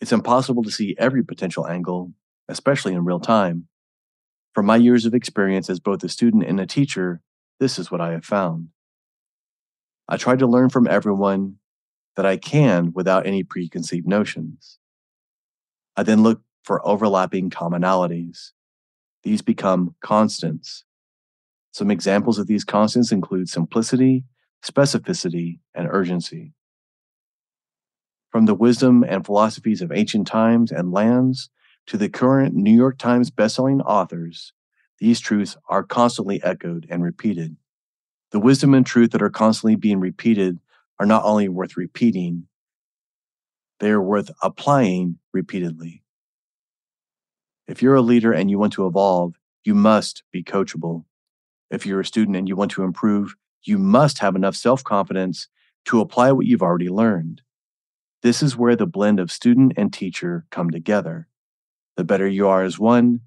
It's 0.00 0.12
impossible 0.12 0.62
to 0.62 0.70
see 0.70 0.94
every 0.96 1.24
potential 1.24 1.66
angle, 1.66 2.12
especially 2.48 2.94
in 2.94 3.04
real 3.04 3.18
time, 3.18 3.66
from 4.54 4.66
my 4.66 4.76
years 4.76 5.04
of 5.04 5.14
experience 5.14 5.68
as 5.68 5.80
both 5.80 6.04
a 6.04 6.08
student 6.08 6.44
and 6.44 6.60
a 6.60 6.66
teacher, 6.66 7.20
this 7.58 7.76
is 7.76 7.90
what 7.90 8.00
I 8.00 8.12
have 8.12 8.24
found. 8.24 8.68
I 10.08 10.16
try 10.16 10.36
to 10.36 10.46
learn 10.46 10.68
from 10.68 10.86
everyone 10.86 11.56
that 12.14 12.24
I 12.24 12.36
can 12.36 12.92
without 12.94 13.26
any 13.26 13.42
preconceived 13.42 14.06
notions. 14.06 14.78
I 15.96 16.04
then 16.04 16.22
look 16.22 16.42
for 16.62 16.86
overlapping 16.86 17.50
commonalities. 17.50 18.52
These 19.24 19.40
become 19.40 19.94
constants. 20.02 20.83
Some 21.74 21.90
examples 21.90 22.38
of 22.38 22.46
these 22.46 22.62
constants 22.62 23.10
include 23.10 23.48
simplicity, 23.48 24.22
specificity, 24.64 25.58
and 25.74 25.88
urgency. 25.90 26.52
From 28.30 28.46
the 28.46 28.54
wisdom 28.54 29.02
and 29.02 29.26
philosophies 29.26 29.82
of 29.82 29.90
ancient 29.90 30.28
times 30.28 30.70
and 30.70 30.92
lands 30.92 31.50
to 31.88 31.96
the 31.96 32.08
current 32.08 32.54
New 32.54 32.72
York 32.72 32.96
Times 32.96 33.32
bestselling 33.32 33.82
authors, 33.84 34.52
these 35.00 35.18
truths 35.18 35.56
are 35.68 35.82
constantly 35.82 36.40
echoed 36.44 36.86
and 36.88 37.02
repeated. 37.02 37.56
The 38.30 38.38
wisdom 38.38 38.72
and 38.72 38.86
truth 38.86 39.10
that 39.10 39.22
are 39.22 39.28
constantly 39.28 39.74
being 39.74 39.98
repeated 39.98 40.60
are 41.00 41.06
not 41.06 41.24
only 41.24 41.48
worth 41.48 41.76
repeating, 41.76 42.46
they 43.80 43.90
are 43.90 44.00
worth 44.00 44.30
applying 44.44 45.18
repeatedly. 45.32 46.04
If 47.66 47.82
you're 47.82 47.96
a 47.96 48.00
leader 48.00 48.32
and 48.32 48.48
you 48.48 48.60
want 48.60 48.74
to 48.74 48.86
evolve, 48.86 49.34
you 49.64 49.74
must 49.74 50.22
be 50.30 50.44
coachable. 50.44 51.04
If 51.74 51.84
you're 51.84 52.00
a 52.00 52.06
student 52.06 52.36
and 52.36 52.48
you 52.48 52.54
want 52.54 52.70
to 52.72 52.84
improve, 52.84 53.34
you 53.64 53.78
must 53.78 54.20
have 54.20 54.36
enough 54.36 54.54
self 54.54 54.84
confidence 54.84 55.48
to 55.86 56.00
apply 56.00 56.30
what 56.30 56.46
you've 56.46 56.62
already 56.62 56.88
learned. 56.88 57.42
This 58.22 58.42
is 58.42 58.56
where 58.56 58.76
the 58.76 58.86
blend 58.86 59.18
of 59.18 59.32
student 59.32 59.72
and 59.76 59.92
teacher 59.92 60.46
come 60.50 60.70
together. 60.70 61.28
The 61.96 62.04
better 62.04 62.28
you 62.28 62.46
are 62.46 62.62
as 62.62 62.78
one, 62.78 63.20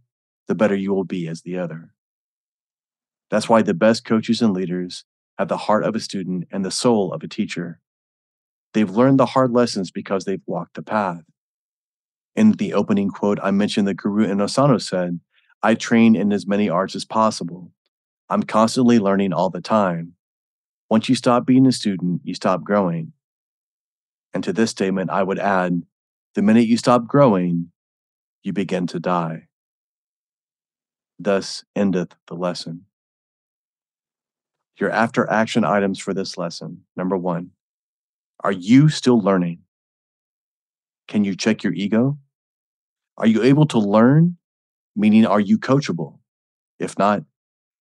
the 0.47 0.55
better 0.55 0.75
you 0.75 0.93
will 0.93 1.03
be 1.03 1.27
as 1.27 1.41
the 1.41 1.57
other. 1.57 1.93
That's 3.29 3.49
why 3.49 3.61
the 3.61 3.73
best 3.73 4.05
coaches 4.05 4.41
and 4.41 4.53
leaders 4.53 5.03
have 5.37 5.49
the 5.49 5.57
heart 5.57 5.83
of 5.83 5.93
a 5.93 5.99
student 5.99 6.47
and 6.49 6.63
the 6.63 6.71
soul 6.71 7.11
of 7.11 7.23
a 7.23 7.27
teacher. 7.27 7.81
They've 8.73 8.89
learned 8.89 9.19
the 9.19 9.25
hard 9.25 9.51
lessons 9.51 9.91
because 9.91 10.23
they've 10.23 10.41
walked 10.45 10.75
the 10.75 10.83
path. 10.83 11.23
In 12.35 12.53
the 12.53 12.73
opening 12.73 13.09
quote, 13.09 13.39
I 13.43 13.51
mentioned 13.51 13.87
that 13.89 13.95
Guru 13.95 14.25
Inosanto 14.25 14.81
said, 14.81 15.19
I 15.61 15.75
train 15.75 16.15
in 16.15 16.31
as 16.31 16.47
many 16.47 16.69
arts 16.69 16.95
as 16.95 17.03
possible. 17.03 17.71
I'm 18.29 18.43
constantly 18.43 18.99
learning 18.99 19.33
all 19.33 19.49
the 19.49 19.61
time. 19.61 20.13
Once 20.89 21.09
you 21.09 21.15
stop 21.15 21.45
being 21.45 21.65
a 21.65 21.71
student, 21.71 22.21
you 22.23 22.33
stop 22.33 22.63
growing. 22.63 23.13
And 24.33 24.43
to 24.43 24.53
this 24.53 24.71
statement, 24.71 25.09
I 25.09 25.23
would 25.23 25.39
add 25.39 25.83
the 26.35 26.41
minute 26.41 26.67
you 26.67 26.77
stop 26.77 27.07
growing, 27.07 27.71
you 28.43 28.53
begin 28.53 28.85
to 28.87 28.99
die. 28.99 29.47
Thus 31.19 31.63
endeth 31.75 32.15
the 32.27 32.35
lesson. 32.35 32.85
Your 34.79 34.91
after 34.91 35.27
action 35.29 35.65
items 35.65 35.99
for 35.99 36.13
this 36.13 36.37
lesson. 36.37 36.83
Number 36.95 37.17
one, 37.17 37.51
are 38.41 38.51
you 38.51 38.89
still 38.89 39.19
learning? 39.19 39.59
Can 41.07 41.23
you 41.23 41.35
check 41.35 41.63
your 41.63 41.73
ego? 41.73 42.17
Are 43.17 43.25
you 43.25 43.41
able 43.41 43.65
to 43.67 43.79
learn? 43.79 44.37
Meaning, 44.95 45.25
are 45.25 45.39
you 45.39 45.57
coachable? 45.57 46.19
If 46.79 46.97
not, 46.99 47.23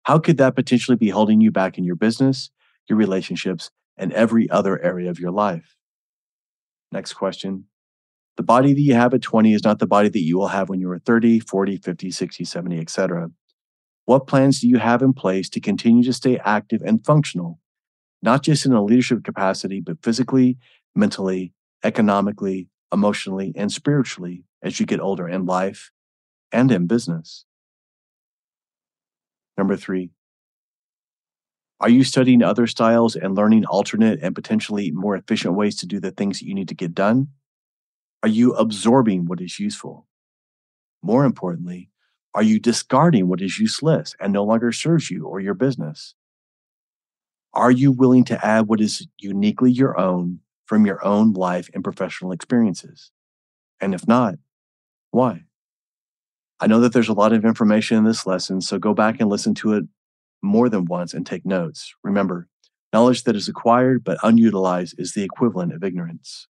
how 0.07 0.21
could 0.21 0.37
that 0.37 0.55
potentially 0.55 0.97
be 0.97 1.09
holding 1.09 1.41
you 1.41 1.51
back 1.51 1.77
in 1.77 1.83
your 1.83 1.97
business, 1.97 2.51
your 2.89 2.97
relationships, 2.97 3.73
and 3.97 4.13
every 4.13 4.49
other 4.51 4.81
area 4.81 5.11
of 5.11 5.19
your 5.19 5.33
life? 5.33 5.75
Next 6.93 7.15
question. 7.15 7.65
The 8.37 8.45
body 8.45 8.73
that 8.73 8.81
you 8.81 8.95
have 8.95 9.15
at 9.15 9.23
20 9.23 9.53
is 9.53 9.65
not 9.65 9.81
the 9.81 9.87
body 9.87 10.09
that 10.09 10.23
you 10.23 10.39
will 10.39 10.47
have 10.47 10.69
when 10.69 10.79
you 10.79 10.89
are 10.93 11.01
30, 11.01 11.41
40, 11.41 11.79
50, 11.79 12.11
60, 12.13 12.45
70, 12.45 12.79
etc. 12.79 13.31
What 14.05 14.29
plans 14.29 14.61
do 14.61 14.69
you 14.69 14.79
have 14.79 15.03
in 15.03 15.13
place 15.13 15.49
to 15.51 15.61
continue 15.61 16.05
to 16.05 16.13
stay 16.13 16.39
active 16.45 16.83
and 16.83 17.05
functional, 17.05 17.59
not 18.23 18.45
just 18.45 18.65
in 18.65 18.73
a 18.73 18.85
leadership 18.85 19.25
capacity, 19.25 19.81
but 19.81 20.05
physically, 20.05 20.57
mentally, 20.95 21.53
economically, 21.83 22.69
emotionally, 22.93 23.53
and 23.57 23.73
spiritually 23.73 24.45
as 24.63 24.79
you 24.79 24.87
get 24.87 25.01
older 25.01 25.29
in 25.29 25.47
life 25.47 25.91
and 26.53 26.71
in 26.71 26.87
business? 26.87 27.46
Number 29.57 29.77
three, 29.77 30.11
are 31.81 31.89
you 31.89 32.05
studying 32.05 32.43
other 32.43 32.67
styles 32.67 33.17
and 33.17 33.35
learning 33.35 33.67
alternate 33.67 34.21
and 34.23 34.35
potentially 34.35 34.91
more 34.91 35.15
efficient 35.15 35.55
ways 35.55 35.77
to 35.77 35.87
do 35.87 36.01
the 36.01 36.11
things 36.11 36.39
that 36.39 36.47
you 36.47 36.55
need 36.55 36.69
to 36.69 36.75
get 36.75 36.95
done? 36.95 37.29
Are 38.23 38.29
you 38.29 38.55
absorbing 38.55 39.27
what 39.27 39.41
is 39.41 39.61
useful? 39.61 40.07
More 41.03 41.25
importantly, 41.25 41.91
are 42.35 42.43
you 42.43 42.59
discarding 42.59 43.29
what 43.29 43.41
is 43.41 43.59
useless 43.59 44.15
and 44.21 44.33
no 44.33 44.45
longer 44.45 44.73
serves 44.73 45.11
you 45.11 45.27
or 45.27 45.41
your 45.41 45.55
business? 45.55 46.15
Are 47.55 47.71
you 47.71 47.93
willing 47.93 48.25
to 48.25 48.45
add 48.45 48.69
what 48.69 48.81
is 48.81 49.07
uniquely 49.19 49.71
your 49.71 49.99
own 49.99 50.41
from 50.67 50.85
your 50.85 51.03
own 51.05 51.33
life 51.33 51.71
and 51.73 51.83
professional 51.83 52.33
experiences? 52.33 53.11
And 53.81 53.95
if 53.95 54.07
not, 54.07 54.35
why? 55.11 55.46
I 56.59 56.67
know 56.67 56.81
that 56.81 56.93
there's 56.93 57.09
a 57.09 57.15
lot 57.15 57.33
of 57.33 57.45
information 57.45 57.99
in 57.99 58.05
this 58.05 58.27
lesson, 58.27 58.61
so 58.61 58.79
go 58.79 58.95
back 58.95 59.21
and 59.21 59.29
listen 59.29 59.55
to 59.57 59.75
it 59.75 59.85
more 60.43 60.69
than 60.69 60.87
once 60.87 61.13
and 61.13 61.27
take 61.27 61.45
notes. 61.45 61.95
Remember, 62.03 62.49
knowledge 62.93 63.25
that 63.25 63.37
is 63.37 63.49
acquired 63.49 64.03
but 64.05 64.19
unutilized 64.23 64.95
is 64.99 65.13
the 65.13 65.23
equivalent 65.23 65.75
of 65.75 65.85
ignorance. 65.85 66.49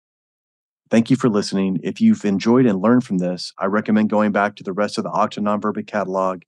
Thank 0.90 1.10
you 1.10 1.16
for 1.16 1.30
listening. 1.30 1.80
If 1.82 2.00
you've 2.00 2.24
enjoyed 2.24 2.66
and 2.66 2.82
learned 2.82 3.04
from 3.04 3.18
this, 3.18 3.52
I 3.58 3.66
recommend 3.66 4.10
going 4.10 4.32
back 4.32 4.56
to 4.56 4.62
the 4.62 4.74
rest 4.74 4.98
of 4.98 5.04
the 5.04 5.16
Acta 5.16 5.40
Non 5.40 5.60
Verba 5.60 5.82
catalog 5.82 6.42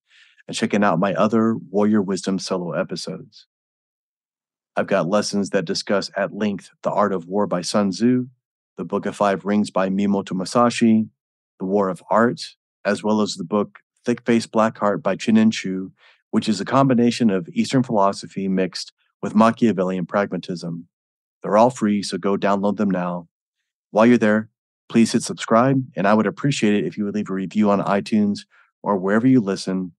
and 0.47 0.57
checking 0.57 0.85
out 0.85 0.99
my 0.99 1.15
other 1.15 1.57
Warrior 1.57 2.03
Wisdom 2.03 2.39
solo 2.39 2.73
episodes. 2.73 3.47
I've 4.77 4.87
got 4.87 5.09
lessons 5.09 5.51
that 5.51 5.65
discuss 5.65 6.11
at 6.15 6.35
length 6.35 6.71
The 6.83 6.91
Art 6.91 7.15
of 7.15 7.27
War 7.27 7.47
by 7.47 7.63
Sun 7.63 7.91
Tzu, 7.91 8.27
The 8.77 8.85
Book 8.85 9.07
of 9.07 9.17
Five 9.17 9.47
Rings 9.47 9.71
by 9.71 9.89
Miyamoto 9.89 10.33
Musashi, 10.33 11.09
The 11.59 11.65
War 11.65 11.89
of 11.89 12.03
Art, 12.11 12.43
as 12.87 13.03
well 13.03 13.21
as 13.21 13.35
the 13.35 13.45
book 13.45 13.81
Thick 14.05 14.25
Face 14.25 14.47
Black 14.47 14.79
Heart 14.79 15.03
by 15.03 15.17
Chin 15.17 15.51
Chu, 15.51 15.93
which 16.31 16.49
is 16.49 16.61
a 16.61 16.65
combination 16.65 17.29
of 17.29 17.49
Eastern 17.53 17.83
philosophy 17.83 18.49
mixed 18.49 18.93
with 19.21 19.35
Machiavellian 19.35 20.07
pragmatism. 20.07 20.87
They're 21.43 21.57
all 21.57 21.71
free, 21.71 22.03
so 22.03 22.17
go 22.17 22.37
download 22.37 22.77
them 22.77 22.91
now. 22.91 23.29
While 23.91 24.07
you're 24.07 24.19
there, 24.19 24.49
please 24.89 25.13
hit 25.13 25.25
subscribe, 25.25 25.83
and 25.97 26.07
I 26.07 26.15
would 26.15 26.27
appreciate 26.27 26.75
it 26.75 26.87
if 26.87 26.97
you 26.97 27.05
would 27.05 27.15
leave 27.15 27.29
a 27.29 27.35
review 27.35 27.71
on 27.71 27.83
iTunes 27.83 28.41
or 28.83 28.97
wherever 28.97 29.27
you 29.27 29.41
listen. 29.41 29.93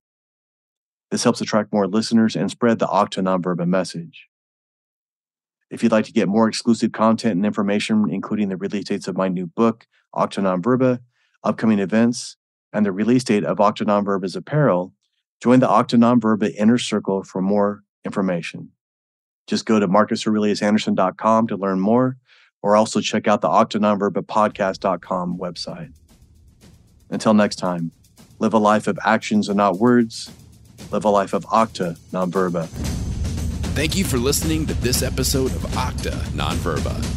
This 1.11 1.23
helps 1.23 1.41
attract 1.41 1.73
more 1.73 1.87
listeners 1.87 2.35
and 2.35 2.49
spread 2.49 2.79
the 2.79 2.93
Acta 2.93 3.21
Non 3.21 3.41
Verba 3.41 3.65
message. 3.65 4.27
If 5.69 5.83
you'd 5.83 5.91
like 5.91 6.05
to 6.05 6.13
get 6.13 6.29
more 6.29 6.47
exclusive 6.47 6.93
content 6.93 7.35
and 7.35 7.45
information, 7.45 8.07
including 8.09 8.47
the 8.47 8.55
release 8.55 8.85
dates 8.85 9.07
of 9.09 9.17
my 9.17 9.27
new 9.27 9.47
book, 9.47 9.85
Acta 10.15 10.41
Non 10.41 10.61
Verba, 10.61 11.01
upcoming 11.43 11.79
events, 11.79 12.37
and 12.73 12.85
the 12.85 12.91
release 12.91 13.23
date 13.23 13.43
of 13.43 13.59
Acta 13.59 13.85
Non 13.85 14.05
Verba's 14.05 14.35
apparel, 14.35 14.93
join 15.41 15.59
the 15.59 15.71
Acta 15.71 15.97
Non 15.97 16.19
Verba 16.19 16.53
Inner 16.55 16.77
Circle 16.77 17.23
for 17.23 17.41
more 17.41 17.83
information. 18.05 18.71
Just 19.47 19.65
go 19.65 19.79
to 19.79 19.87
marcusaureliusanderson.com 19.87 21.47
to 21.47 21.55
learn 21.55 21.79
more, 21.79 22.17
or 22.61 22.75
also 22.75 22.99
check 22.99 23.27
out 23.27 23.41
the 23.41 23.49
Acta 23.49 23.79
Non 23.79 23.97
Verba 23.99 24.21
podcast.com 24.21 25.37
website. 25.37 25.93
Until 27.09 27.33
next 27.33 27.55
time, 27.55 27.91
live 28.39 28.53
a 28.53 28.57
life 28.57 28.87
of 28.87 28.99
actions 29.05 29.47
and 29.47 29.57
not 29.57 29.77
words. 29.77 30.29
Live 30.91 31.05
a 31.05 31.09
life 31.09 31.33
of 31.33 31.45
Octa 31.45 31.97
Nonverba. 32.11 32.67
Thank 33.75 33.95
you 33.95 34.03
for 34.03 34.17
listening 34.17 34.65
to 34.67 34.73
this 34.75 35.03
episode 35.03 35.51
of 35.51 35.61
Octa 35.71 36.13
Nonverba. 36.29 37.16